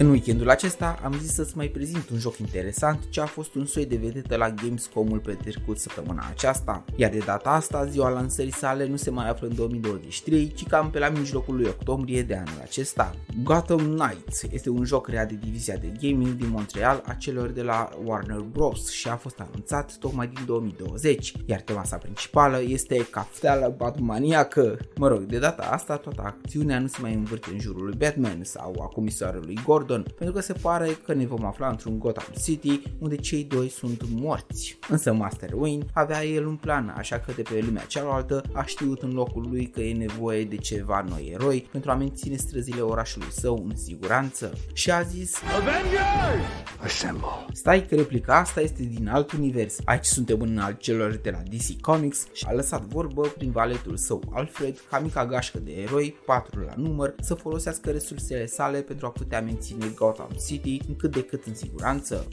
În 0.00 0.10
weekendul 0.10 0.50
acesta 0.50 0.98
am 1.02 1.18
zis 1.20 1.34
să-ți 1.34 1.56
mai 1.56 1.66
prezint 1.66 2.08
un 2.08 2.18
joc 2.18 2.38
interesant 2.38 3.08
ce 3.10 3.20
a 3.20 3.26
fost 3.26 3.54
un 3.54 3.66
soi 3.66 3.86
de 3.86 3.96
vedetă 3.96 4.36
la 4.36 4.50
Gamescom-ul 4.50 5.18
petrecut 5.18 5.78
săptămâna 5.78 6.26
aceasta, 6.30 6.84
iar 6.96 7.10
de 7.10 7.18
data 7.18 7.50
asta 7.50 7.86
ziua 7.86 8.08
lansării 8.08 8.52
sale 8.52 8.86
nu 8.86 8.96
se 8.96 9.10
mai 9.10 9.28
află 9.28 9.46
în 9.46 9.54
2023, 9.54 10.52
ci 10.54 10.66
cam 10.66 10.90
pe 10.90 10.98
la 10.98 11.08
mijlocul 11.08 11.56
lui 11.56 11.64
octombrie 11.64 12.22
de 12.22 12.34
anul 12.34 12.60
acesta. 12.62 13.14
Gotham 13.42 13.78
Knights 13.78 14.42
este 14.42 14.70
un 14.70 14.84
joc 14.84 15.06
creat 15.06 15.28
de 15.28 15.38
divizia 15.44 15.76
de 15.76 15.92
gaming 16.00 16.34
din 16.34 16.48
Montreal 16.48 17.02
a 17.06 17.12
celor 17.12 17.48
de 17.48 17.62
la 17.62 17.88
Warner 18.04 18.40
Bros. 18.40 18.90
și 18.90 19.08
a 19.08 19.16
fost 19.16 19.40
anunțat 19.40 19.96
tocmai 19.96 20.26
din 20.26 20.44
2020, 20.46 21.32
iar 21.46 21.60
tema 21.60 21.84
sa 21.84 21.96
principală 21.96 22.62
este 22.66 23.06
cafteală 23.10 23.74
batmaniacă. 23.76 24.78
Mă 24.96 25.08
rog, 25.08 25.20
de 25.20 25.38
data 25.38 25.62
asta 25.62 25.96
toată 25.96 26.22
acțiunea 26.24 26.78
nu 26.78 26.86
se 26.86 26.98
mai 27.00 27.14
învârte 27.14 27.50
în 27.52 27.60
jurul 27.60 27.84
lui 27.84 27.96
Batman 27.98 28.40
sau 28.44 28.80
a 28.80 28.86
comisarului 28.86 29.58
Gordon, 29.64 29.88
pentru 29.98 30.34
că 30.34 30.40
se 30.40 30.52
pare 30.52 30.88
că 31.04 31.14
ne 31.14 31.26
vom 31.26 31.44
afla 31.44 31.68
într-un 31.68 31.98
Gotham 31.98 32.34
City 32.42 32.82
unde 32.98 33.16
cei 33.16 33.44
doi 33.44 33.68
sunt 33.68 34.02
morți. 34.10 34.78
Însă 34.88 35.12
Master 35.12 35.52
Wayne 35.52 35.84
avea 35.92 36.24
el 36.24 36.46
un 36.46 36.56
plan, 36.56 36.94
așa 36.96 37.18
că 37.18 37.32
de 37.32 37.42
pe 37.42 37.62
lumea 37.64 37.84
cealaltă 37.84 38.42
a 38.52 38.64
știut 38.64 39.02
în 39.02 39.12
locul 39.12 39.48
lui 39.50 39.66
că 39.66 39.80
e 39.80 39.94
nevoie 39.94 40.44
de 40.44 40.56
ceva 40.56 41.04
noi 41.08 41.30
eroi 41.32 41.68
pentru 41.70 41.90
a 41.90 41.94
menține 41.94 42.36
străzile 42.36 42.80
orașului 42.80 43.30
său 43.30 43.64
în 43.68 43.76
siguranță 43.76 44.52
și 44.72 44.90
a 44.90 45.02
zis 45.02 45.36
Avengers! 45.58 46.69
Assemble! 46.82 47.46
Stai 47.52 47.86
că 47.86 47.94
replica 47.94 48.38
asta 48.38 48.60
este 48.60 48.82
din 48.82 49.08
alt 49.08 49.32
univers. 49.32 49.78
Aici 49.84 50.04
suntem 50.04 50.40
în 50.40 50.58
al 50.58 50.76
celor 50.78 51.16
de 51.16 51.30
la 51.30 51.38
DC 51.38 51.80
Comics 51.80 52.26
și 52.32 52.44
a 52.48 52.52
lăsat 52.52 52.82
vorbă 52.82 53.22
prin 53.28 53.50
valetul 53.50 53.96
său 53.96 54.22
Alfred 54.32 54.78
ca 54.90 54.98
mica 54.98 55.26
gașcă 55.26 55.58
de 55.58 55.72
eroi, 55.72 56.16
patru 56.26 56.60
la 56.60 56.74
număr, 56.76 57.14
să 57.20 57.34
folosească 57.34 57.90
resursele 57.90 58.46
sale 58.46 58.80
pentru 58.80 59.06
a 59.06 59.10
putea 59.10 59.40
menține 59.40 59.86
Gotham 59.94 60.30
City 60.46 60.80
în 60.88 60.96
cât 60.96 61.12
de 61.12 61.22
cât 61.22 61.44
în 61.46 61.54
siguranță. 61.54 62.26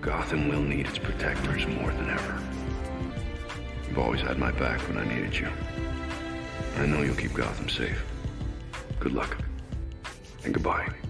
Gotham 0.00 0.48
will 0.48 0.66
need 0.66 0.86
its 0.86 0.98
protectors 0.98 1.64
more 1.80 1.92
than 1.92 2.08
ever. 2.08 2.34
You've 3.86 4.02
always 4.04 4.20
had 4.20 4.36
my 4.36 4.52
back 4.58 4.80
when 4.88 4.96
I 5.04 5.06
needed 5.14 5.34
you. 5.34 5.48
I 6.82 6.86
know 6.86 7.02
you'll 7.02 7.20
keep 7.20 7.32
Gotham 7.32 7.68
safe. 7.68 8.00
Good 9.00 9.12
luck. 9.12 9.36
And 10.44 10.52
goodbye. 10.54 11.09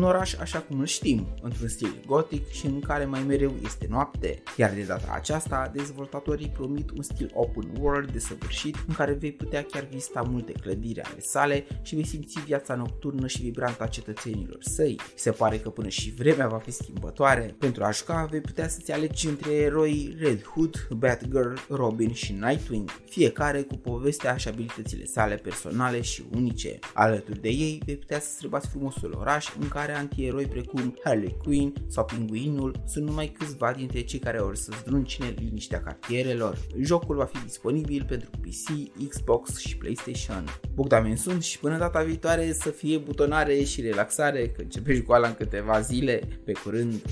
Un 0.00 0.06
oraș 0.06 0.34
așa 0.34 0.58
cum 0.58 0.78
îl 0.78 0.86
știm, 0.86 1.26
într-un 1.42 1.68
stil 1.68 2.02
gotic 2.06 2.48
și 2.48 2.66
în 2.66 2.80
care 2.80 3.04
mai 3.04 3.22
mereu 3.26 3.54
este 3.64 3.86
noapte, 3.90 4.42
iar 4.56 4.70
de 4.70 4.82
data 4.82 5.12
aceasta 5.14 5.70
dezvoltatorii 5.74 6.48
promit 6.48 6.90
un 6.90 7.02
stil 7.02 7.30
open 7.34 7.70
world 7.80 8.10
desăvârșit 8.10 8.76
în 8.88 8.94
care 8.94 9.12
vei 9.12 9.32
putea 9.32 9.64
chiar 9.64 9.86
vizita 9.90 10.22
multe 10.22 10.52
clădiri 10.52 11.00
ale 11.00 11.20
sale 11.20 11.66
și 11.82 11.94
vei 11.94 12.06
simți 12.06 12.40
viața 12.44 12.74
nocturnă 12.74 13.26
și 13.26 13.42
vibrantă 13.42 13.82
a 13.82 13.86
cetățenilor 13.86 14.58
săi. 14.60 15.00
Se 15.14 15.30
pare 15.30 15.58
că 15.58 15.70
până 15.70 15.88
și 15.88 16.10
vremea 16.10 16.48
va 16.48 16.58
fi 16.58 16.70
schimbătoare. 16.70 17.54
Pentru 17.58 17.84
a 17.84 17.90
juca 17.90 18.26
vei 18.30 18.40
putea 18.40 18.68
să-ți 18.68 18.92
alegi 18.92 19.28
între 19.28 19.52
eroi 19.52 20.16
Red 20.18 20.42
Hood, 20.42 20.88
Batgirl, 20.90 21.54
Robin 21.68 22.12
și 22.12 22.32
Nightwing, 22.32 22.90
fiecare 23.08 23.62
cu 23.62 23.76
povestea 23.76 24.36
și 24.36 24.48
abilitățile 24.48 25.04
sale 25.04 25.34
personale 25.34 26.00
și 26.00 26.24
unice. 26.34 26.78
Alături 26.94 27.40
de 27.40 27.48
ei 27.48 27.82
vei 27.84 27.96
putea 27.96 28.20
să 28.20 28.28
străbați 28.30 28.68
frumosul 28.68 29.16
oraș 29.18 29.46
în 29.60 29.68
care 29.68 29.88
care 29.90 30.02
antieroi 30.02 30.46
precum 30.46 30.94
Harley 31.04 31.36
Quinn 31.42 31.72
sau 31.86 32.04
Pinguinul 32.04 32.82
sunt 32.86 33.06
numai 33.06 33.26
câțiva 33.38 33.72
dintre 33.72 34.00
cei 34.00 34.18
care 34.18 34.42
vor 34.42 34.56
să 34.56 34.72
zdruncine 34.80 35.34
liniștea 35.36 35.82
cartierelor. 35.82 36.58
Jocul 36.80 37.16
va 37.16 37.24
fi 37.24 37.44
disponibil 37.44 38.04
pentru 38.08 38.30
PC, 38.30 38.98
Xbox 39.08 39.58
și 39.58 39.76
PlayStation. 39.76 40.44
Bogdamen 40.74 41.16
sunt 41.16 41.42
și 41.42 41.58
până 41.58 41.78
data 41.78 42.02
viitoare 42.02 42.52
să 42.52 42.70
fie 42.70 42.98
butonare 42.98 43.62
și 43.62 43.80
relaxare, 43.80 44.48
că 44.48 44.62
începe 44.62 44.94
școala 44.94 45.28
în 45.28 45.34
câteva 45.34 45.80
zile. 45.80 46.20
Pe 46.44 46.52
curând! 46.52 47.02